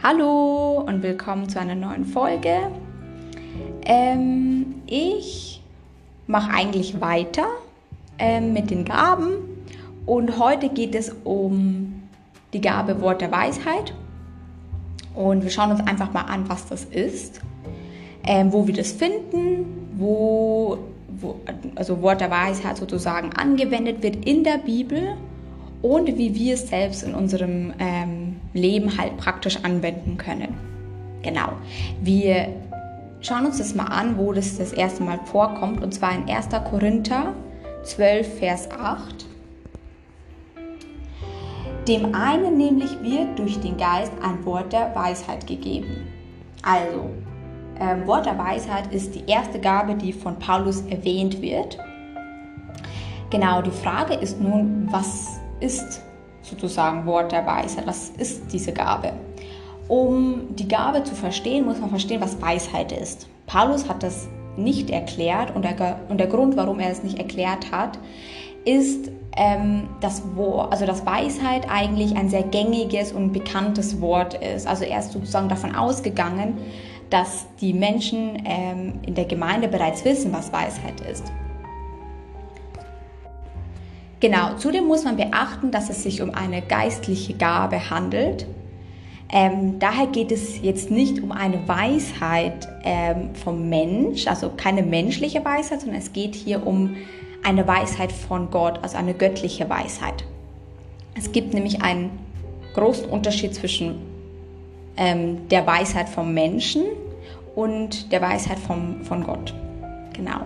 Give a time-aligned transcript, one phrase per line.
[0.00, 2.70] Hallo und willkommen zu einer neuen Folge.
[3.84, 5.60] Ähm, ich
[6.28, 7.46] mache eigentlich weiter
[8.16, 9.32] ähm, mit den Gaben.
[10.06, 12.04] Und heute geht es um
[12.52, 13.92] die Gabe Wort der Weisheit.
[15.16, 17.40] Und wir schauen uns einfach mal an, was das ist,
[18.22, 20.78] ähm, wo wir das finden, wo,
[21.08, 21.40] wo
[21.74, 25.16] also Wort der Weisheit sozusagen angewendet wird in der Bibel.
[25.82, 28.27] Und wie wir es selbst in unserem ähm,
[28.58, 30.54] Leben halt praktisch anwenden können.
[31.22, 31.52] Genau.
[32.00, 32.48] Wir
[33.20, 36.48] schauen uns das mal an, wo das das erste Mal vorkommt, und zwar in 1.
[36.70, 37.34] Korinther
[37.84, 39.26] 12, Vers 8.
[41.86, 46.06] Dem einen nämlich wird durch den Geist ein Wort der Weisheit gegeben.
[46.62, 47.08] Also,
[47.78, 51.78] äh, Wort der Weisheit ist die erste Gabe, die von Paulus erwähnt wird.
[53.30, 56.02] Genau, die Frage ist nun, was ist
[56.48, 57.86] sozusagen Wort der Weisheit?
[57.86, 59.12] Was ist diese Gabe?
[59.88, 63.26] Um die Gabe zu verstehen, muss man verstehen, was Weisheit ist.
[63.46, 67.72] Paulus hat das nicht erklärt und der, und der Grund, warum er es nicht erklärt
[67.72, 67.98] hat,
[68.64, 70.22] ist, ähm, dass,
[70.70, 74.66] also dass Weisheit eigentlich ein sehr gängiges und bekanntes Wort ist.
[74.66, 76.58] Also er ist sozusagen davon ausgegangen,
[77.08, 81.24] dass die Menschen ähm, in der Gemeinde bereits wissen, was Weisheit ist.
[84.20, 88.46] Genau, zudem muss man beachten, dass es sich um eine geistliche Gabe handelt.
[89.30, 95.44] Ähm, daher geht es jetzt nicht um eine Weisheit ähm, vom Mensch, also keine menschliche
[95.44, 96.96] Weisheit, sondern es geht hier um
[97.44, 100.24] eine Weisheit von Gott, also eine göttliche Weisheit.
[101.16, 102.10] Es gibt nämlich einen
[102.74, 103.96] großen Unterschied zwischen
[104.96, 106.84] ähm, der Weisheit vom Menschen
[107.54, 109.54] und der Weisheit vom, von Gott.
[110.14, 110.40] Genau.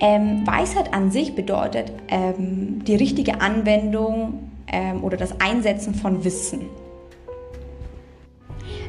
[0.00, 6.66] Ähm, Weisheit an sich bedeutet ähm, die richtige Anwendung ähm, oder das Einsetzen von Wissen.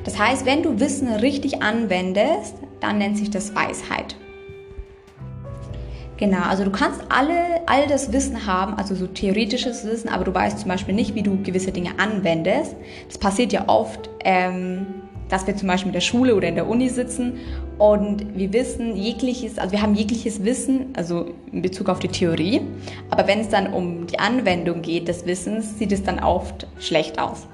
[0.03, 4.15] Das heißt, wenn du Wissen richtig anwendest, dann nennt sich das Weisheit.
[6.17, 10.33] Genau, also du kannst alle, all das Wissen haben, also so theoretisches Wissen, aber du
[10.33, 12.75] weißt zum Beispiel nicht, wie du gewisse Dinge anwendest.
[13.07, 14.87] Das passiert ja oft, ähm,
[15.29, 17.37] dass wir zum Beispiel in der Schule oder in der Uni sitzen
[17.77, 22.61] und wir wissen jegliches, also wir haben jegliches Wissen, also in Bezug auf die Theorie,
[23.09, 27.19] aber wenn es dann um die Anwendung geht des Wissens, sieht es dann oft schlecht
[27.19, 27.47] aus.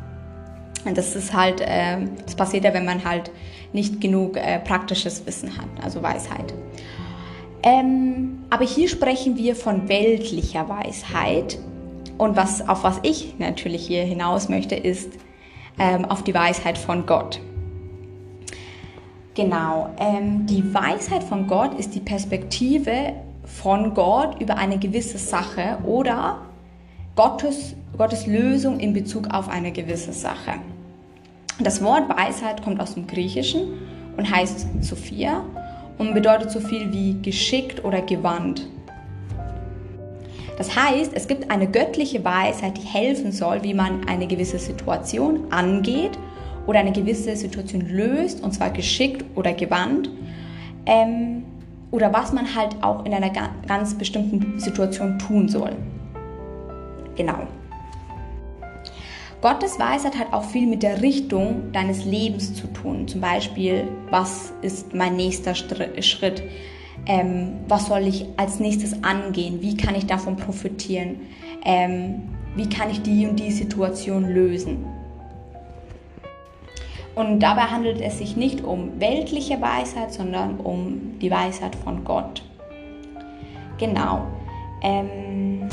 [0.86, 3.32] Und das ist halt, äh, das passiert ja, wenn man halt
[3.74, 6.54] nicht genug äh, praktisches Wissen hat, also Weisheit.
[7.64, 11.58] Ähm, aber hier sprechen wir von weltlicher Weisheit.
[12.18, 15.12] Und was, auf was ich natürlich hier hinaus möchte, ist
[15.80, 17.40] ähm, auf die Weisheit von Gott.
[19.36, 23.14] Genau, ähm, die Weisheit von Gott ist die Perspektive
[23.46, 26.38] von Gott über eine gewisse Sache oder
[27.16, 30.60] Gottes, Gottes Lösung in Bezug auf eine gewisse Sache.
[31.60, 33.80] Das Wort Weisheit kommt aus dem Griechischen
[34.18, 35.44] und heißt Sophia
[35.98, 38.68] und bedeutet so viel wie geschickt oder gewandt.
[40.60, 45.52] Das heißt, es gibt eine göttliche Weisheit, die helfen soll, wie man eine gewisse Situation
[45.52, 46.20] angeht
[46.68, 50.10] oder eine gewisse Situation löst, und zwar geschickt oder gewandt,
[50.86, 51.44] ähm,
[51.92, 53.32] oder was man halt auch in einer
[53.68, 55.76] ganz bestimmten Situation tun soll.
[57.16, 57.48] Genau.
[59.42, 63.08] Gottes Weisheit hat auch viel mit der Richtung deines Lebens zu tun.
[63.08, 66.44] Zum Beispiel, was ist mein nächster Schritt?
[67.06, 69.62] Ähm, was soll ich als nächstes angehen?
[69.62, 71.18] Wie kann ich davon profitieren?
[71.66, 72.24] Ähm,
[72.56, 74.86] wie kann ich die und die Situation lösen?
[77.16, 82.44] Und dabei handelt es sich nicht um weltliche Weisheit, sondern um die Weisheit von Gott.
[83.78, 84.28] Genau.
[84.82, 85.70] Ähm,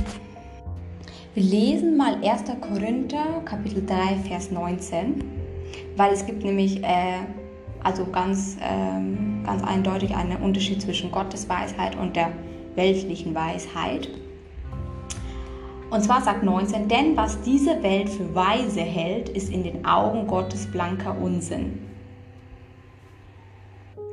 [1.34, 2.44] wir lesen mal 1.
[2.60, 5.24] Korinther, Kapitel 3, Vers 19,
[5.96, 7.20] weil es gibt nämlich äh,
[7.82, 12.32] also ganz, ähm, ganz eindeutig einen Unterschied zwischen Gottes Weisheit und der
[12.74, 14.08] weltlichen Weisheit.
[15.90, 20.28] Und zwar sagt 19, denn was diese Welt für weise hält, ist in den Augen
[20.28, 21.80] Gottes blanker Unsinn.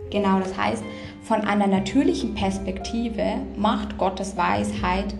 [0.09, 0.83] Genau, das heißt,
[1.21, 5.13] von einer natürlichen Perspektive macht Gottes Weisheit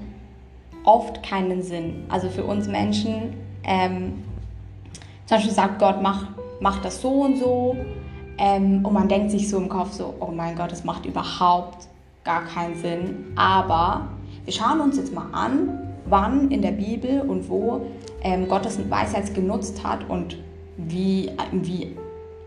[0.84, 2.06] oft keinen Sinn.
[2.10, 4.24] Also für uns Menschen, ähm,
[5.26, 6.28] zum Beispiel sagt Gott, mach,
[6.60, 7.76] mach das so und so.
[8.40, 11.88] Ähm, und man denkt sich so im Kopf so, oh mein Gott, das macht überhaupt
[12.24, 13.34] gar keinen Sinn.
[13.36, 14.08] Aber
[14.46, 17.82] wir schauen uns jetzt mal an, wann in der Bibel und wo
[18.24, 20.38] ähm, Gottes Weisheit genutzt hat und
[20.78, 21.96] wie, wie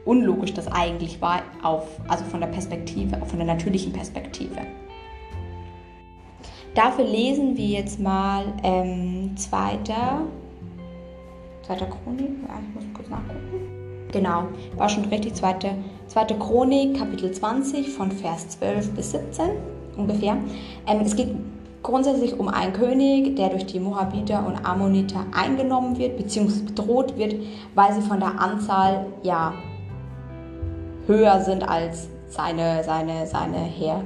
[0.04, 4.58] unlogisch das eigentlich war, auf, also von der Perspektive, von der natürlichen Perspektive.
[6.74, 10.22] Dafür lesen wir jetzt mal ähm, zweiter,
[11.62, 13.80] zweiter Chronik, ja, ich muss kurz nachgucken.
[14.12, 14.44] Genau,
[14.76, 15.34] war schon richtig.
[15.34, 15.70] Zweite,
[16.08, 19.50] zweite Chronik, Kapitel 20 von Vers 12 bis 17
[19.96, 20.36] ungefähr.
[20.86, 21.28] Ähm, es geht
[21.82, 27.34] grundsätzlich um einen König, der durch die Moabiter und Ammoniter eingenommen wird, beziehungsweise bedroht wird,
[27.74, 29.54] weil sie von der Anzahl ja
[31.06, 34.02] höher sind als seine, seine, seine Heer,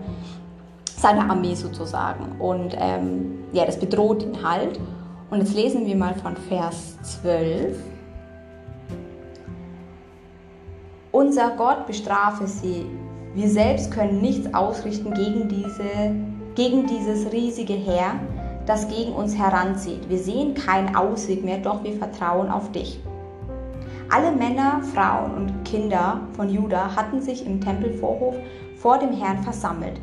[0.96, 2.40] seine Armee sozusagen.
[2.40, 4.78] Und ähm, ja, das bedroht ihn halt.
[5.30, 7.76] Und jetzt lesen wir mal von Vers 12.
[11.12, 12.86] Unser Gott bestrafe sie.
[13.34, 16.14] Wir selbst können nichts ausrichten gegen, diese,
[16.54, 18.20] gegen dieses riesige Heer,
[18.66, 20.08] das gegen uns heranzieht.
[20.08, 23.00] Wir sehen keinen Ausweg mehr, doch wir vertrauen auf dich.
[24.10, 28.36] Alle Männer, Frauen und Kinder von Juda hatten sich im Tempelvorhof
[28.76, 30.00] vor dem Herrn versammelt.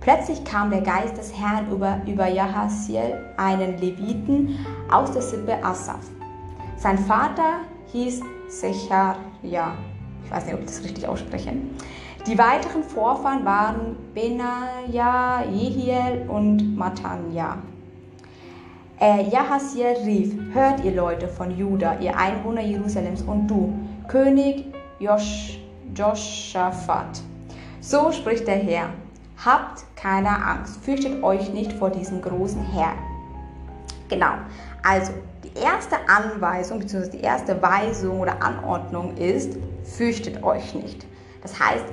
[0.00, 4.58] Plötzlich kam der Geist des Herrn über, über Jahasiel, einen Leviten
[4.90, 6.04] aus der Sippe Asaf.
[6.76, 7.60] Sein Vater
[7.92, 9.72] hieß Secharja.
[10.24, 11.52] Ich weiß nicht, ob ich das richtig ausspreche.
[12.26, 17.58] Die weiteren Vorfahren waren Benaja, Jehiel und Matanja.
[18.98, 23.74] Äh, Jahasiel rief, hört ihr Leute von Juda, ihr Einwohner Jerusalems und du,
[24.08, 24.64] König
[24.98, 25.60] Josh,
[25.94, 27.20] Joschafat.
[27.80, 28.88] So spricht der Herr,
[29.44, 32.96] habt keine Angst, fürchtet euch nicht vor diesem großen Herrn.
[34.08, 34.32] Genau,
[34.82, 35.12] also
[35.42, 37.10] die erste Anweisung bzw.
[37.10, 41.04] die erste Weisung oder Anordnung ist, fürchtet euch nicht.
[41.42, 41.84] Das heißt,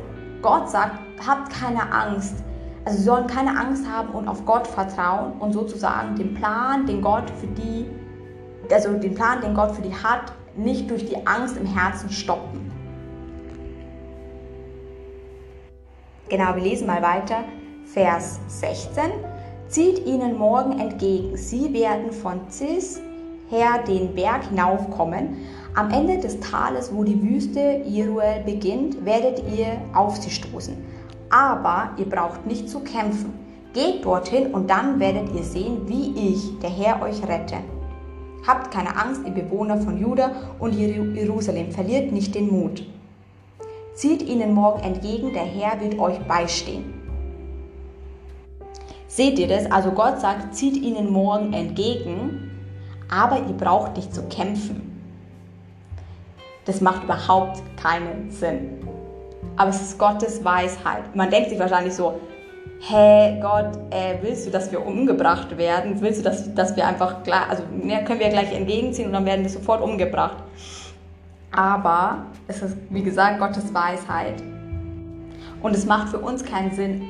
[0.42, 2.44] Gott sagt, habt keine Angst,
[2.86, 7.02] also sie sollen keine Angst haben und auf Gott vertrauen und sozusagen den Plan, den
[7.02, 7.86] Gott für die,
[8.72, 12.72] also den Plan, den Gott für die hat, nicht durch die Angst im Herzen stoppen.
[16.30, 17.44] Genau, wir lesen mal weiter.
[17.86, 19.04] Vers 16.
[19.68, 21.36] Zieht ihnen morgen entgegen.
[21.36, 23.02] Sie werden von Cis
[23.52, 25.38] her den Berg hinaufkommen.
[25.76, 30.76] Am Ende des Tales, wo die Wüste Jeruel beginnt, werdet ihr auf sie stoßen
[31.32, 33.34] aber ihr braucht nicht zu kämpfen.
[33.74, 37.56] Geht dorthin und dann werdet ihr sehen, wie ich, der Herr, euch rette.
[38.46, 42.84] Habt keine Angst, ihr Bewohner von Juda und Jerusalem, verliert nicht den Mut.
[43.94, 46.94] Zieht ihnen morgen entgegen, der Herr wird euch beistehen.
[49.08, 49.72] Seht ihr das?
[49.72, 52.51] Also Gott sagt, zieht ihnen morgen entgegen,
[53.12, 54.88] aber ihr braucht nicht zu kämpfen.
[56.66, 58.82] Das macht überhaupt keinen Sinn
[59.58, 61.16] aber es ist Gottes Weisheit.
[61.16, 62.20] Man denkt sich wahrscheinlich so,
[62.80, 66.00] hä, Gott, äh, willst du, dass wir umgebracht werden?
[66.02, 69.26] Willst du, dass, dass wir einfach, klar, also ne, können wir gleich entgegenziehen und dann
[69.26, 70.38] werden wir sofort umgebracht.
[71.52, 74.42] Aber es ist, wie gesagt, Gottes Weisheit.
[75.62, 77.04] Und es macht für uns keinen Sinn.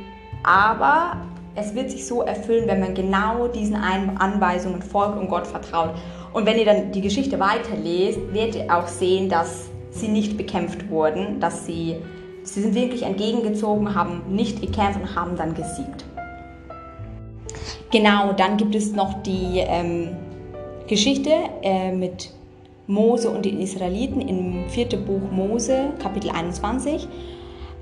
[0.44, 1.15] Aber
[1.56, 5.95] es wird sich so erfüllen, wenn man genau diesen Anweisungen folgt und Gott vertraut.
[6.33, 10.89] Und wenn ihr dann die Geschichte weiterlest, werdet ihr auch sehen, dass sie nicht bekämpft
[10.89, 11.98] wurden, dass sie
[12.44, 16.06] Sie sind wirklich entgegengezogen, haben nicht gekämpft und haben dann gesiegt.
[17.92, 20.15] Genau, dann gibt es noch die ähm,
[20.88, 21.31] Geschichte
[21.62, 22.31] äh, mit
[22.88, 27.07] Mose und den Israeliten im vierten Buch Mose, Kapitel 21,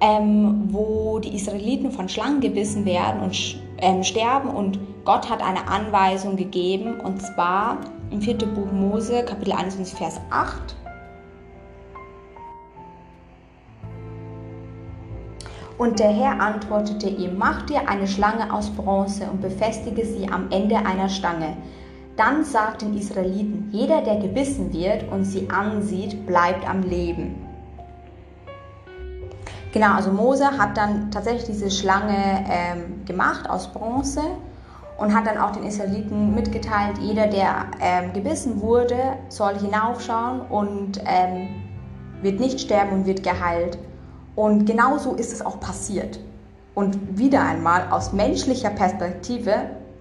[0.02, 5.68] ähm, wo die Israeliten von Schlangen gebissen werden und ähm, sterben und Gott hat eine
[5.68, 7.78] Anweisung gegeben und zwar
[8.12, 10.76] im vierten Buch Mose, Kapitel 21, Vers 8.
[15.78, 20.52] Und der Herr antwortete ihm, mach dir eine Schlange aus Bronze und befestige sie am
[20.52, 21.56] Ende einer Stange.
[22.18, 27.49] Dann sagten Israeliten, jeder, der gebissen wird und sie ansieht, bleibt am Leben.
[29.72, 34.22] Genau, also Mose hat dann tatsächlich diese Schlange ähm, gemacht aus Bronze
[34.98, 38.98] und hat dann auch den Israeliten mitgeteilt, jeder, der ähm, gebissen wurde,
[39.30, 41.50] soll hinaufschauen und ähm,
[42.22, 43.78] wird nicht sterben und wird geheilt.
[44.36, 46.20] Und genau so ist es auch passiert.
[46.74, 49.54] Und wieder einmal aus menschlicher Perspektive,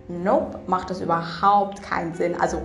[0.08, 2.40] nope, macht das überhaupt keinen Sinn.
[2.40, 2.62] Also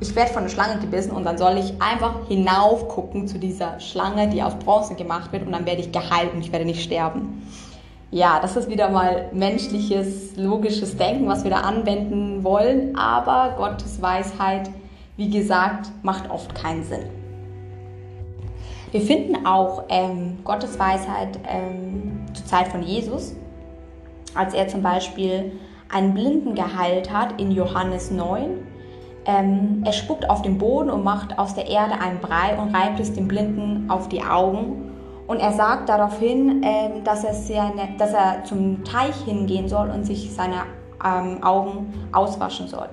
[0.00, 3.78] ich werde von der Schlange gebissen und dann soll ich einfach hinauf gucken zu dieser
[3.80, 6.82] Schlange, die aus Bronze gemacht wird und dann werde ich geheilt und ich werde nicht
[6.82, 7.42] sterben.
[8.10, 14.00] Ja, das ist wieder mal menschliches, logisches Denken, was wir da anwenden wollen, aber Gottes
[14.00, 14.70] Weisheit,
[15.16, 17.06] wie gesagt, macht oft keinen Sinn.
[18.92, 23.34] Wir finden auch ähm, Gottes Weisheit ähm, zur Zeit von Jesus,
[24.34, 25.50] als er zum Beispiel
[25.88, 28.73] einen Blinden geheilt hat in Johannes 9.
[29.26, 33.00] Ähm, er spuckt auf den Boden und macht aus der Erde einen Brei und reibt
[33.00, 34.90] es dem Blinden auf die Augen.
[35.26, 40.04] Und er sagt daraufhin, ähm, dass, er seine, dass er zum Teich hingehen soll und
[40.04, 40.64] sich seine
[41.02, 42.88] ähm, Augen auswaschen soll.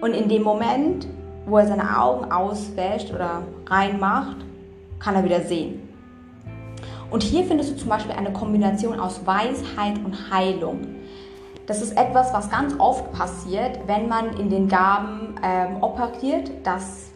[0.00, 1.06] Und in dem Moment,
[1.46, 4.36] wo er seine Augen auswäscht oder reinmacht,
[4.98, 5.88] kann er wieder sehen.
[7.10, 10.80] Und hier findest du zum Beispiel eine Kombination aus Weisheit und Heilung.
[11.66, 17.10] Das ist etwas, was ganz oft passiert, wenn man in den Gaben ähm, operiert, dass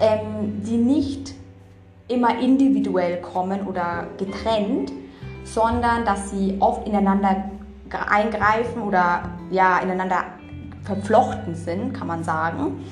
[0.00, 1.34] ähm, die nicht
[2.08, 4.92] immer individuell kommen oder getrennt,
[5.44, 7.44] sondern dass sie oft ineinander
[8.08, 10.24] eingreifen oder ja, ineinander
[10.82, 12.84] verflochten sind, kann man sagen.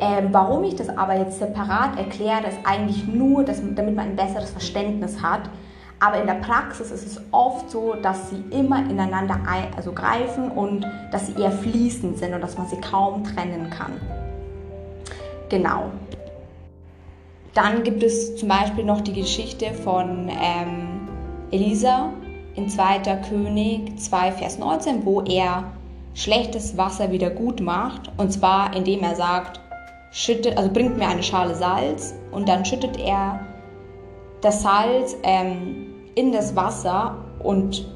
[0.00, 4.16] Ähm, warum ich das aber jetzt separat erkläre, ist eigentlich nur, dass, damit man ein
[4.16, 5.42] besseres Verständnis hat.
[6.00, 10.50] Aber in der Praxis ist es oft so, dass sie immer ineinander ein, also greifen
[10.50, 13.92] und dass sie eher fließend sind und dass man sie kaum trennen kann.
[15.48, 15.90] Genau.
[17.54, 21.08] Dann gibt es zum Beispiel noch die Geschichte von ähm,
[21.50, 22.12] Elisa
[22.54, 22.98] in 2.
[23.28, 25.64] König 2, Vers 19, wo er
[26.14, 28.12] schlechtes Wasser wieder gut macht.
[28.16, 29.60] Und zwar indem er sagt,
[30.12, 33.40] schüttet, also bringt mir eine Schale Salz und dann schüttet er
[34.40, 35.87] das Salz ähm,
[36.18, 37.86] in das Wasser und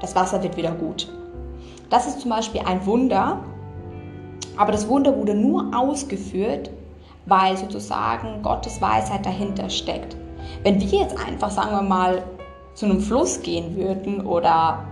[0.00, 1.08] das Wasser wird wieder gut.
[1.90, 3.38] Das ist zum Beispiel ein Wunder,
[4.56, 6.70] aber das Wunder wurde nur ausgeführt,
[7.26, 10.16] weil sozusagen Gottes Weisheit dahinter steckt.
[10.64, 12.24] Wenn wir jetzt einfach, sagen wir mal,
[12.74, 14.84] zu einem Fluss gehen würden oder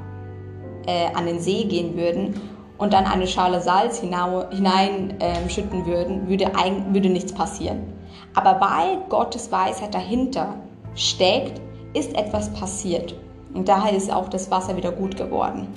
[0.87, 2.41] äh, an den See gehen würden
[2.79, 6.53] und dann eine Schale Salz hineinschütten äh, würden, würde,
[6.93, 7.81] würde nichts passieren.
[8.37, 10.55] Aber weil Gottes Weisheit dahinter
[10.95, 11.61] steckt,
[11.95, 13.15] ist etwas passiert.
[13.55, 15.69] Und daher ist auch das Wasser wieder gut geworden.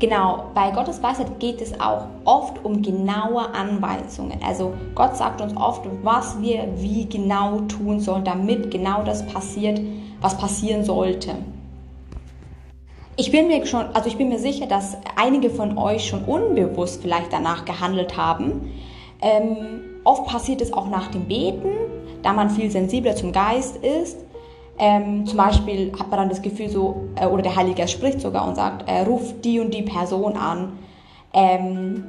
[0.00, 4.40] Genau, bei Gottes Weisheit geht es auch oft um genaue Anweisungen.
[4.42, 9.78] Also Gott sagt uns oft, was wir wie genau tun sollen, damit genau das passiert,
[10.22, 11.34] was passieren sollte.
[13.16, 17.02] Ich bin mir schon, also ich bin mir sicher, dass einige von euch schon unbewusst
[17.02, 18.72] vielleicht danach gehandelt haben.
[19.20, 21.68] Ähm, oft passiert es auch nach dem Beten,
[22.22, 24.16] da man viel sensibler zum Geist ist
[24.80, 28.48] ähm, zum Beispiel hat man dann das Gefühl so, äh, oder der Heilige spricht sogar
[28.48, 30.72] und sagt, äh, ruf die und die Person an.
[31.34, 32.04] Ähm,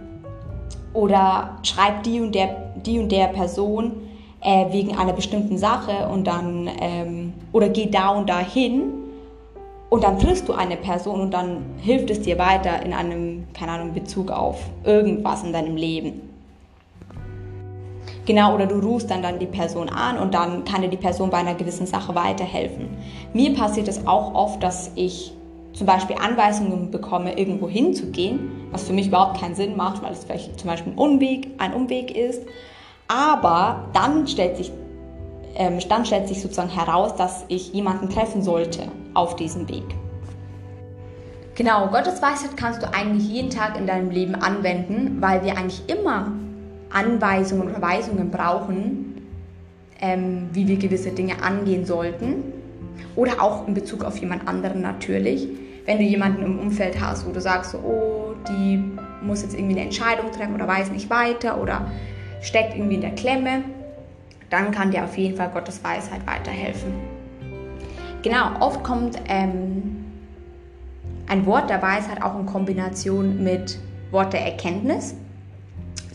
[0.94, 3.92] oder schreib die und der, die und der Person
[4.40, 8.84] äh, wegen einer bestimmten Sache und dann, ähm, oder geh da und da hin
[9.90, 13.74] und dann triffst du eine Person und dann hilft es dir weiter in einem, keine
[13.74, 16.31] Ahnung, Bezug auf irgendwas in deinem Leben.
[18.26, 21.32] Genau, oder du rufst dann, dann die Person an und dann kann dir die Person
[21.32, 22.90] bei einer gewissen Sache weiterhelfen.
[23.34, 25.34] Mir passiert es auch oft, dass ich
[25.74, 30.24] zum Beispiel Anweisungen bekomme, irgendwo hinzugehen, was für mich überhaupt keinen Sinn macht, weil es
[30.24, 32.44] vielleicht zum Beispiel ein Umweg, ein Umweg ist.
[33.08, 34.72] Aber dann stellt sich,
[35.56, 39.84] ähm, dann stellt sich sozusagen heraus, dass ich jemanden treffen sollte auf diesem Weg.
[41.56, 45.82] Genau, Gottes Weisheit kannst du eigentlich jeden Tag in deinem Leben anwenden, weil wir eigentlich
[45.88, 46.32] immer
[46.94, 49.22] Anweisungen oder Weisungen brauchen,
[50.00, 52.44] ähm, wie wir gewisse Dinge angehen sollten.
[53.16, 55.48] Oder auch in Bezug auf jemand anderen natürlich.
[55.86, 58.84] Wenn du jemanden im Umfeld hast, wo du sagst, oh, die
[59.22, 61.92] muss jetzt irgendwie eine Entscheidung treffen oder weiß nicht weiter oder
[62.42, 63.64] steckt irgendwie in der Klemme,
[64.50, 66.94] dann kann dir auf jeden Fall Gottes Weisheit weiterhelfen.
[68.22, 70.06] Genau, oft kommt ähm,
[71.28, 73.80] ein Wort der Weisheit auch in Kombination mit
[74.12, 75.16] Wort der Erkenntnis.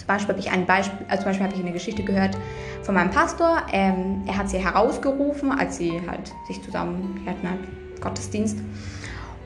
[0.07, 2.37] Beispiel habe ich ein Beispiel, also zum Beispiel habe ich eine Geschichte gehört
[2.83, 3.63] von meinem Pastor.
[3.73, 8.59] Ähm, er hat sie herausgerufen, als sie halt sich zusammen, wir hatten halt Gottesdienst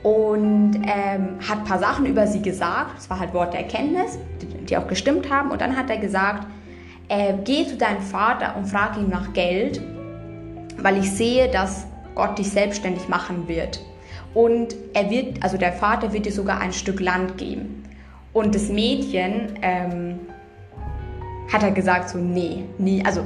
[0.03, 2.97] und ähm, hat ein paar Sachen über sie gesagt.
[2.97, 5.51] Das war halt Wort der Erkenntnis, die, die auch gestimmt haben.
[5.51, 6.47] Und dann hat er gesagt,
[7.07, 9.81] äh, geh zu deinem Vater und frag ihn nach Geld,
[10.77, 13.81] weil ich sehe, dass Gott dich selbstständig machen wird.
[14.33, 17.83] Und er wird, also der Vater wird dir sogar ein Stück Land geben.
[18.33, 20.19] Und das Mädchen ähm,
[21.51, 23.25] hat er gesagt so, nee, nie, also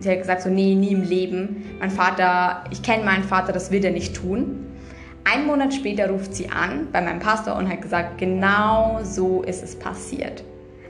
[0.00, 1.64] sie hat gesagt so, nee, nie im Leben.
[1.78, 4.66] Mein Vater, ich kenne meinen Vater, das will er nicht tun.
[5.24, 9.62] Ein Monat später ruft sie an bei meinem Pastor und hat gesagt, genau so ist
[9.62, 10.42] es passiert.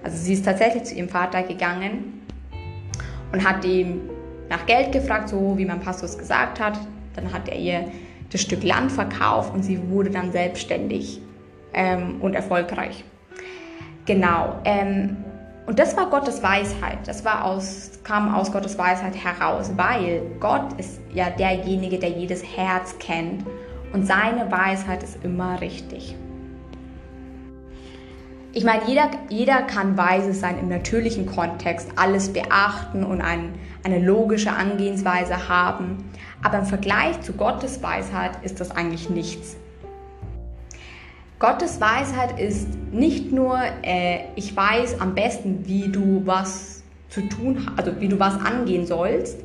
[0.02, 2.22] Also sie ist tatsächlich zu ihrem Vater gegangen
[3.32, 4.00] und hat ihm
[4.48, 6.78] nach Geld gefragt, so wie mein Pastor es gesagt hat.
[7.16, 7.84] Dann hat er ihr
[8.30, 11.20] das Stück Land verkauft und sie wurde dann selbstständig
[11.74, 13.04] ähm, und erfolgreich.
[14.06, 14.60] Genau.
[14.64, 15.16] Ähm,
[15.70, 16.98] und das war Gottes Weisheit.
[17.06, 22.42] Das war aus, kam aus Gottes Weisheit heraus, weil Gott ist ja derjenige, der jedes
[22.42, 23.44] Herz kennt.
[23.92, 26.16] Und seine Weisheit ist immer richtig.
[28.52, 34.00] Ich meine, jeder, jeder kann weise sein im natürlichen Kontext, alles beachten und ein, eine
[34.00, 36.10] logische Angehensweise haben.
[36.42, 39.56] Aber im Vergleich zu Gottes Weisheit ist das eigentlich nichts.
[41.40, 47.66] Gottes Weisheit ist nicht nur, äh, ich weiß am besten, wie du was zu tun,
[47.78, 49.40] also wie du was angehen sollst.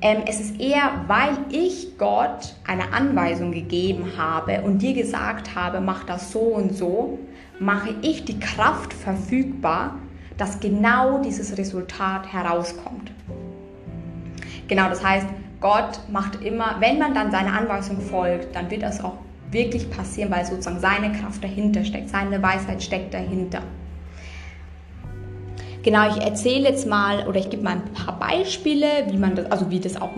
[0.00, 5.80] Ähm, es ist eher, weil ich Gott eine Anweisung gegeben habe und dir gesagt habe,
[5.80, 7.20] mach das so und so,
[7.60, 10.00] mache ich die Kraft verfügbar,
[10.36, 13.12] dass genau dieses Resultat herauskommt.
[14.66, 15.28] Genau, das heißt,
[15.60, 19.18] Gott macht immer, wenn man dann seiner Anweisung folgt, dann wird das auch
[19.50, 23.62] wirklich passieren, weil sozusagen seine Kraft dahinter steckt, seine Weisheit steckt dahinter.
[25.82, 29.50] Genau, ich erzähle jetzt mal oder ich gebe mal ein paar Beispiele, wie man das,
[29.50, 30.10] also wie das auch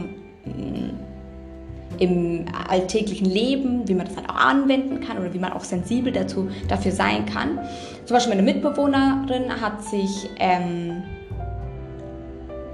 [2.00, 6.12] im alltäglichen Leben, wie man das halt auch anwenden kann oder wie man auch sensibel
[6.12, 7.58] dazu, dafür sein kann.
[8.06, 11.02] Zum Beispiel meine Mitbewohnerin hat sich, ähm,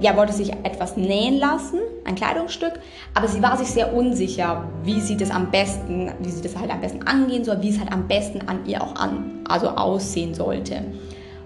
[0.01, 2.73] ja, wollte sich etwas nähen lassen, ein Kleidungsstück,
[3.15, 6.71] aber sie war sich sehr unsicher, wie sie das am besten, wie sie das halt
[6.71, 10.35] am besten angehen soll, wie es halt am besten an ihr auch an, also aussehen
[10.35, 10.83] sollte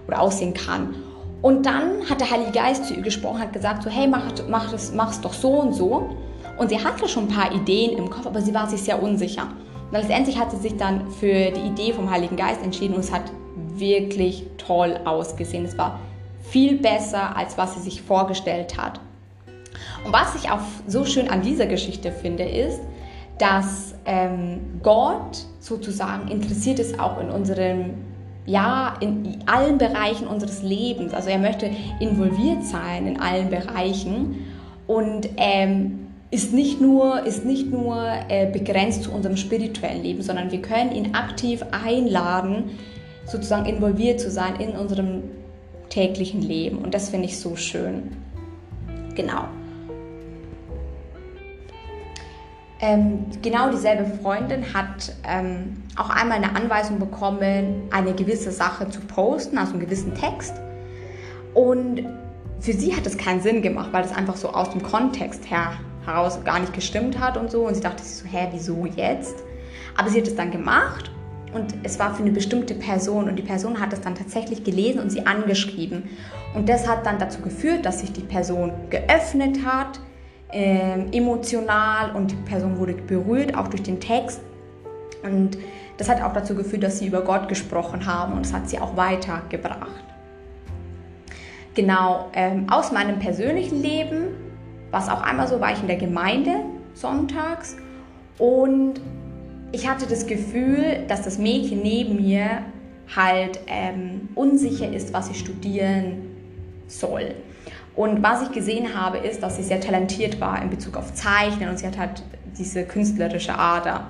[0.07, 0.95] oder aussehen kann.
[1.41, 4.71] Und dann hat der Heilige Geist zu ihr gesprochen, hat gesagt so, hey, mach, mach,
[4.71, 6.09] das, mach es doch so und so.
[6.57, 9.47] Und sie hatte schon ein paar Ideen im Kopf, aber sie war sich sehr unsicher.
[9.89, 13.11] Und letztendlich hat sie sich dann für die Idee vom Heiligen Geist entschieden und es
[13.11, 13.23] hat
[13.75, 15.65] wirklich toll ausgesehen.
[15.65, 15.99] Es war
[16.51, 18.99] viel besser, als was sie sich vorgestellt hat.
[20.05, 22.81] Und was ich auch so schön an dieser Geschichte finde, ist,
[23.37, 27.93] dass ähm, Gott sozusagen interessiert ist auch in unserem
[28.47, 31.13] ja, in allen Bereichen unseres Lebens.
[31.13, 34.47] Also er möchte involviert sein in allen Bereichen
[34.87, 40.51] und ähm, ist nicht nur, ist nicht nur äh, begrenzt zu unserem spirituellen Leben, sondern
[40.51, 42.71] wir können ihn aktiv einladen,
[43.25, 45.21] sozusagen involviert zu sein in unserem
[45.91, 46.79] täglichen Leben.
[46.79, 48.17] Und das finde ich so schön.
[49.13, 49.45] Genau.
[52.79, 59.01] Ähm, genau dieselbe Freundin hat ähm, auch einmal eine Anweisung bekommen, eine gewisse Sache zu
[59.01, 60.55] posten, also einen gewissen Text.
[61.53, 62.07] Und
[62.59, 65.73] für sie hat es keinen Sinn gemacht, weil das einfach so aus dem Kontext her,
[66.05, 67.67] heraus gar nicht gestimmt hat und so.
[67.67, 69.35] Und sie dachte sich so, hä, wieso jetzt?
[69.95, 71.11] Aber sie hat es dann gemacht
[71.53, 74.99] und es war für eine bestimmte Person und die Person hat es dann tatsächlich gelesen
[74.99, 76.03] und sie angeschrieben.
[76.53, 79.99] Und das hat dann dazu geführt, dass sich die Person geöffnet hat,
[80.51, 84.41] äh, emotional und die Person wurde berührt, auch durch den Text.
[85.23, 85.57] Und
[85.97, 88.79] das hat auch dazu geführt, dass sie über Gott gesprochen haben und das hat sie
[88.79, 90.03] auch weitergebracht.
[91.73, 94.35] Genau, ähm, aus meinem persönlichen Leben,
[94.89, 96.51] was auch einmal so war ich in der Gemeinde
[96.93, 97.77] sonntags
[98.37, 98.99] und
[99.71, 102.63] ich hatte das Gefühl, dass das Mädchen neben mir
[103.15, 106.29] halt ähm, unsicher ist, was sie studieren
[106.87, 107.35] soll.
[107.95, 111.69] Und was ich gesehen habe, ist, dass sie sehr talentiert war in Bezug auf Zeichnen
[111.69, 112.23] und sie hat halt
[112.57, 114.07] diese künstlerische Ader.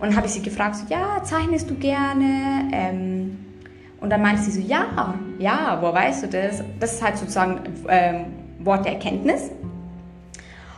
[0.00, 2.68] Und dann habe ich sie gefragt, so, ja, zeichnest du gerne?
[2.72, 3.38] Ähm,
[4.00, 6.62] und dann meinte sie so, ja, ja, woher weißt du das?
[6.78, 8.26] Das ist halt sozusagen ähm,
[8.60, 9.50] Wort der Erkenntnis.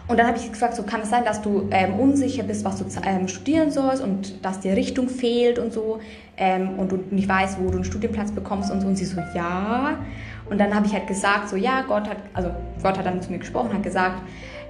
[0.09, 2.79] Und dann habe ich gefragt, so kann es sein, dass du ähm, unsicher bist, was
[2.79, 5.99] du ähm, studieren sollst und dass dir Richtung fehlt und so
[6.37, 8.87] ähm, und du nicht weißt, wo du einen Studienplatz bekommst und so.
[8.87, 9.99] Und sie so, ja.
[10.49, 12.51] Und dann habe ich halt gesagt, so ja, Gott hat, also
[12.83, 14.23] Gott hat dann zu mir gesprochen, hat gesagt,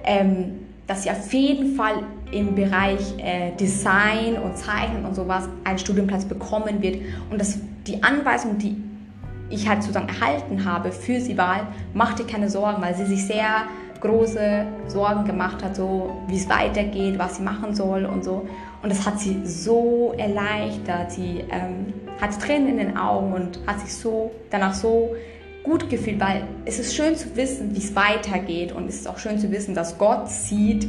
[0.03, 5.77] ähm, dass sie auf jeden Fall im Bereich äh, Design und Zeichnen und sowas einen
[5.77, 7.01] Studienplatz bekommen wird.
[7.29, 8.75] Und dass die Anweisung, die
[9.49, 13.25] ich halt sozusagen erhalten habe für sie war, mach dir keine Sorgen, weil sie sich
[13.25, 13.67] sehr
[13.99, 18.47] große Sorgen gemacht hat, so wie es weitergeht, was sie machen soll und so.
[18.83, 21.11] Und das hat sie so erleichtert.
[21.11, 25.15] Sie ähm, hat Tränen in den Augen und hat sich so danach so
[25.63, 29.17] gut gefühlt, weil es ist schön zu wissen, wie es weitergeht und es ist auch
[29.17, 30.87] schön zu wissen, dass Gott sieht,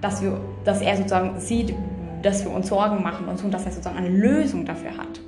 [0.00, 1.74] dass, wir, dass er sozusagen sieht,
[2.22, 5.20] dass wir uns Sorgen machen und so dass er sozusagen eine Lösung dafür hat.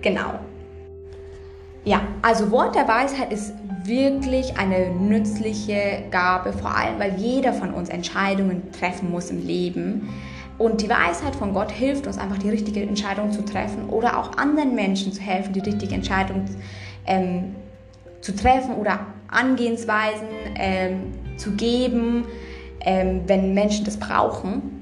[0.00, 0.38] Genau.
[1.84, 3.52] Ja, also Wort der Weisheit ist
[3.84, 10.08] wirklich eine nützliche Gabe, vor allem weil jeder von uns Entscheidungen treffen muss im Leben.
[10.56, 14.38] Und die Weisheit von Gott hilft uns einfach, die richtige Entscheidung zu treffen oder auch
[14.38, 16.54] anderen Menschen zu helfen, die richtige Entscheidung zu
[17.06, 17.54] ähm,
[18.24, 22.24] zu treffen oder Angehensweisen ähm, zu geben,
[22.80, 24.73] ähm, wenn Menschen das brauchen.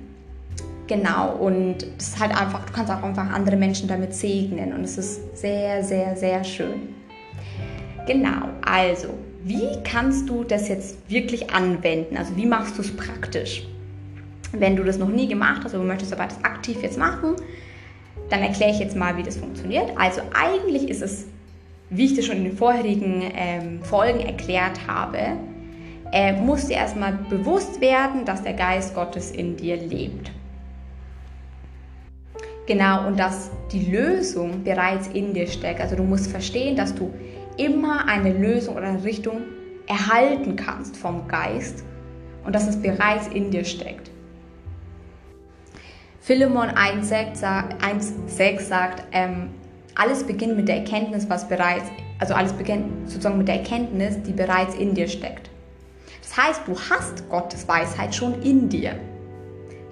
[0.87, 4.85] Genau, und das ist halt einfach, du kannst auch einfach andere Menschen damit segnen und
[4.85, 6.95] es ist sehr, sehr, sehr schön.
[8.07, 9.09] Genau, also,
[9.45, 12.16] wie kannst du das jetzt wirklich anwenden?
[12.16, 13.66] Also, wie machst du es praktisch?
[14.53, 17.37] Wenn du das noch nie gemacht hast, aber du möchtest aber das aktiv jetzt machen,
[18.29, 19.90] dann erkläre ich jetzt mal, wie das funktioniert.
[19.97, 21.27] Also, eigentlich ist es
[21.95, 25.18] wie ich das schon in den vorherigen ähm, Folgen erklärt habe,
[26.11, 30.31] äh, musst du erstmal bewusst werden, dass der Geist Gottes in dir lebt.
[32.72, 35.78] Genau, und dass die Lösung bereits in dir steckt.
[35.78, 37.12] Also du musst verstehen, dass du
[37.58, 39.42] immer eine Lösung oder eine Richtung
[39.87, 41.85] erhalten kannst vom Geist
[42.46, 44.11] und dass es bereits in dir steckt.
[46.22, 49.50] Philemon 1,6 sagt, ähm,
[49.94, 54.32] alles beginnt mit der Erkenntnis, was bereits, also alles beginnt sozusagen mit der Erkenntnis, die
[54.32, 55.50] bereits in dir steckt.
[56.22, 58.94] Das heißt, du hast Gottes Weisheit schon in dir.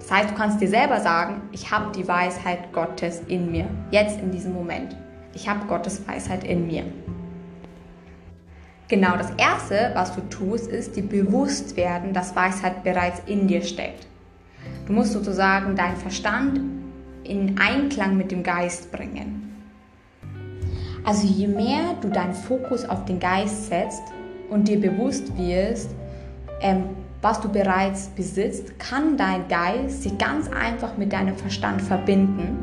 [0.01, 4.19] Das heißt, du kannst dir selber sagen, ich habe die Weisheit Gottes in mir, jetzt
[4.19, 4.95] in diesem Moment.
[5.33, 6.83] Ich habe Gottes Weisheit in mir.
[8.87, 13.61] Genau, das Erste, was du tust, ist dir bewusst werden, dass Weisheit bereits in dir
[13.61, 14.07] steckt.
[14.87, 16.59] Du musst sozusagen deinen Verstand
[17.23, 19.55] in Einklang mit dem Geist bringen.
[21.05, 24.03] Also je mehr du deinen Fokus auf den Geist setzt
[24.49, 25.91] und dir bewusst wirst,
[26.59, 26.83] ähm,
[27.21, 32.57] was du bereits besitzt, kann dein Geist sich ganz einfach mit deinem Verstand verbinden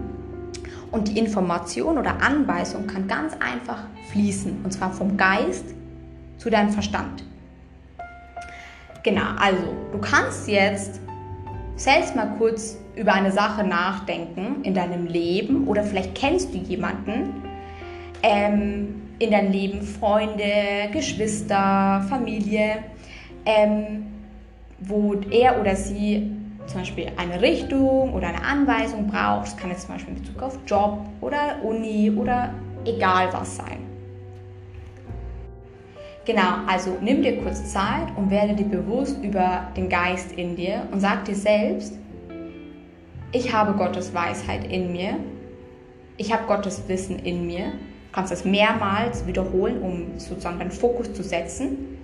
[0.90, 5.66] und die Information oder Anweisung kann ganz einfach fließen und zwar vom Geist
[6.38, 7.24] zu deinem Verstand.
[9.02, 11.00] Genau, also du kannst jetzt
[11.76, 17.42] selbst mal kurz über eine Sache nachdenken in deinem Leben oder vielleicht kennst du jemanden
[18.22, 22.78] ähm, in deinem Leben, Freunde, Geschwister, Familie,
[23.46, 24.06] ähm,
[24.80, 26.30] wo er oder sie
[26.66, 29.46] zum Beispiel eine Richtung oder eine Anweisung braucht.
[29.46, 32.52] Das kann jetzt zum Beispiel in Bezug auf Job oder Uni oder
[32.84, 33.78] egal was sein.
[36.24, 40.86] Genau, also nimm dir kurz Zeit und werde dir bewusst über den Geist in dir
[40.92, 41.98] und sag dir selbst,
[43.32, 45.16] ich habe Gottes Weisheit in mir,
[46.18, 47.64] ich habe Gottes Wissen in mir.
[47.66, 51.98] Du kannst es mehrmals wiederholen, um sozusagen deinen Fokus zu setzen.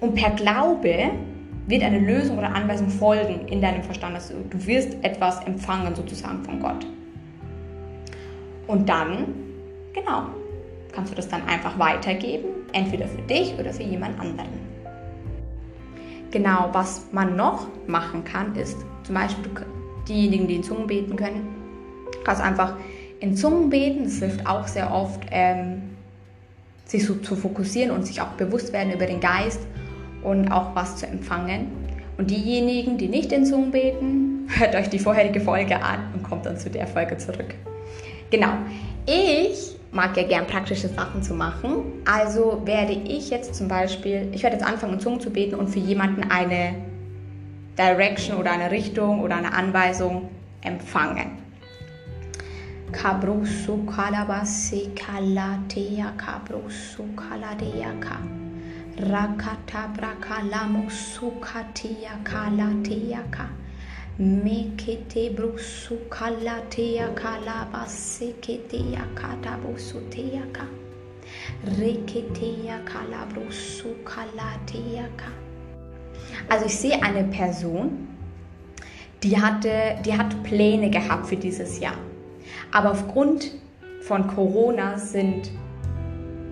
[0.00, 1.10] Und per Glaube
[1.66, 4.14] wird eine Lösung oder Anweisung folgen in deinem Verstand.
[4.14, 6.86] Also du wirst etwas empfangen sozusagen von Gott.
[8.66, 9.34] Und dann,
[9.92, 10.26] genau,
[10.92, 14.74] kannst du das dann einfach weitergeben, entweder für dich oder für jemand anderen.
[16.30, 19.50] Genau, was man noch machen kann, ist zum Beispiel
[20.08, 21.48] diejenigen, die in Zungen beten können,
[22.24, 22.76] kannst einfach
[23.20, 24.04] in Zungen beten.
[24.04, 25.82] Das hilft auch sehr oft, ähm,
[26.86, 29.60] sich so zu fokussieren und sich auch bewusst werden über den Geist
[30.24, 31.70] und auch was zu empfangen.
[32.16, 36.46] Und diejenigen, die nicht in Zungen beten, hört euch die vorherige Folge an und kommt
[36.46, 37.54] dann zu der Folge zurück.
[38.30, 38.52] Genau.
[39.06, 41.84] Ich mag ja gern praktische Sachen zu machen.
[42.04, 45.68] Also werde ich jetzt zum Beispiel, ich werde jetzt anfangen, in Zungen zu beten und
[45.68, 46.74] für jemanden eine
[47.78, 50.28] Direction oder eine Richtung oder eine Anweisung
[50.62, 51.44] empfangen.
[52.92, 58.43] Kabrusu kalabasi kalatea kabrusu kaladeaka.
[58.96, 63.48] Rakata brakalamu sukatia kalateaka.
[64.18, 70.66] Mekete brusu kalatea kalabase ketea katabusutea ka.
[71.66, 75.32] Reketea kalabrusu kalatea ka.
[76.48, 78.06] Also ich sehe eine Person,
[79.24, 81.98] die hatte, die hat Pläne gehabt für dieses Jahr.
[82.70, 83.50] Aber aufgrund
[84.02, 85.50] von Corona sind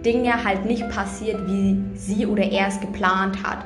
[0.04, 3.64] Dinge halt nicht passiert, wie sie oder er es geplant hat.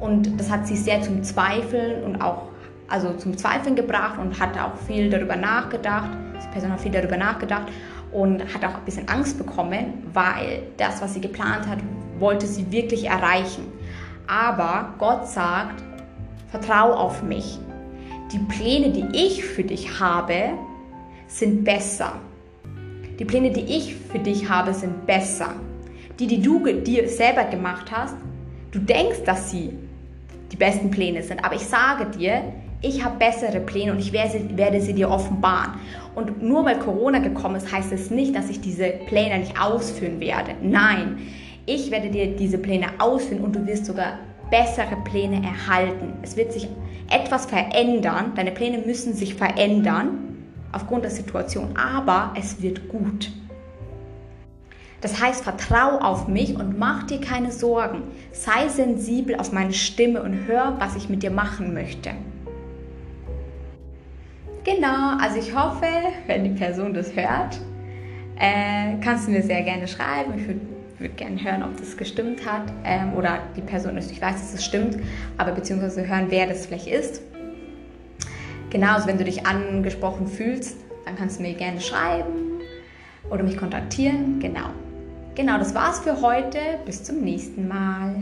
[0.00, 2.48] Und das hat sie sehr zum Zweifeln und auch
[2.88, 6.10] also zum Zweifeln gebracht und hat auch viel darüber nachgedacht.
[6.42, 7.68] Die Person hat viel darüber nachgedacht
[8.12, 11.78] und hat auch ein bisschen Angst bekommen, weil das, was sie geplant hat,
[12.18, 13.66] wollte sie wirklich erreichen.
[14.26, 15.82] Aber Gott sagt,
[16.50, 17.58] vertrau auf mich.
[18.32, 20.50] Die Pläne, die ich für dich habe,
[21.26, 22.14] sind besser.
[23.18, 25.54] Die Pläne, die ich für dich habe, sind besser.
[26.18, 28.14] Die, die du dir selber gemacht hast,
[28.70, 29.70] du denkst, dass sie
[30.50, 31.44] die besten Pläne sind.
[31.44, 32.42] Aber ich sage dir,
[32.80, 35.74] ich habe bessere Pläne und ich werde, werde, sie dir offenbaren.
[36.14, 40.20] Und nur weil Corona gekommen ist, heißt es nicht, dass ich diese Pläne nicht ausführen
[40.20, 40.52] werde.
[40.62, 41.18] Nein,
[41.64, 44.18] ich werde dir diese Pläne ausführen und du wirst sogar
[44.50, 46.14] bessere Pläne erhalten.
[46.22, 46.68] Es wird sich
[47.08, 50.21] etwas verändern, deine Pläne müssen sich verändern
[50.72, 53.30] aufgrund der Situation, aber es wird gut.
[55.00, 58.02] Das heißt, vertrau auf mich und mach dir keine Sorgen.
[58.30, 62.10] Sei sensibel auf meine Stimme und hör, was ich mit dir machen möchte.
[64.64, 65.88] Genau, also ich hoffe,
[66.28, 67.58] wenn die Person das hört,
[68.38, 70.34] äh, kannst du mir sehr gerne schreiben.
[70.36, 70.60] Ich würde
[71.02, 74.10] würde gerne hören, ob das gestimmt hat ähm, oder die Person ist.
[74.10, 74.96] Ich weiß, dass es stimmt,
[75.36, 77.22] aber beziehungsweise hören, wer das vielleicht ist.
[78.72, 82.62] Genau, also wenn du dich angesprochen fühlst, dann kannst du mir gerne schreiben
[83.28, 84.40] oder mich kontaktieren.
[84.40, 84.70] Genau.
[85.34, 86.58] Genau, das war's für heute.
[86.86, 88.14] Bis zum nächsten Mal.